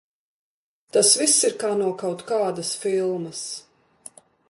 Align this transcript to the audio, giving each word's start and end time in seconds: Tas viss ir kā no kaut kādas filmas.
Tas 0.95 1.11
viss 1.19 1.35
ir 1.51 1.55
kā 1.65 1.71
no 1.83 1.91
kaut 2.05 2.25
kādas 2.33 2.75
filmas. 2.87 3.47